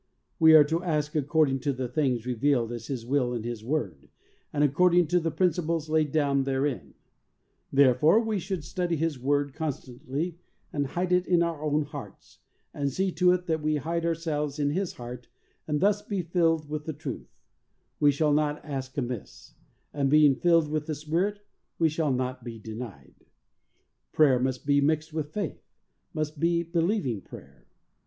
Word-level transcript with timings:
We 0.39 0.55
are 0.55 0.63
to 0.63 0.81
ask 0.81 1.13
according 1.15 1.59
to 1.59 1.73
the 1.73 1.87
things 1.87 2.25
revealed 2.25 2.71
as 2.71 2.87
His 2.87 3.05
will 3.05 3.35
in 3.35 3.43
His 3.43 3.63
Word, 3.63 4.09
and 4.51 4.63
ac 4.63 4.73
cording 4.73 5.05
to 5.09 5.19
the 5.19 5.29
principles 5.29 5.89
laid 5.89 6.11
down 6.11 6.43
therein; 6.43 6.95
therefore 7.71 8.19
we 8.19 8.39
should 8.39 8.63
study 8.63 8.95
His 8.95 9.19
Word 9.19 9.53
con 9.53 9.71
stantly 9.71 10.37
and 10.73 10.87
hide 10.87 11.11
it 11.13 11.27
in 11.27 11.43
our 11.43 11.61
own 11.61 11.83
hearts, 11.83 12.39
and 12.73 12.91
see 12.91 13.11
to 13.11 13.31
it 13.33 13.45
that 13.45 13.61
we 13.61 13.75
hide 13.75 14.03
ourselves 14.03 14.57
in 14.57 14.71
His 14.71 14.93
heart 14.93 15.27
and 15.67 15.79
thus 15.79 16.01
be 16.01 16.23
filled 16.23 16.67
with 16.67 16.85
the 16.85 16.93
truth; 16.93 17.29
we 17.99 18.11
shall 18.11 18.29
then 18.31 18.37
not 18.37 18.65
ask 18.65 18.97
amiss, 18.97 19.53
and 19.93 20.09
being 20.09 20.33
filled 20.33 20.67
with 20.67 20.87
the 20.87 20.95
Spirit, 20.95 21.45
we 21.77 21.89
shall 21.89 22.11
not 22.11 22.43
be 22.43 22.57
denied. 22.57 23.23
Prayer 24.13 24.39
must 24.39 24.65
be 24.65 24.81
mixed 24.81 25.13
with 25.13 25.31
faith— 25.31 25.61
must 26.15 26.39
be 26.39 26.63
believing 26.63 27.21
prayer. 27.21 27.67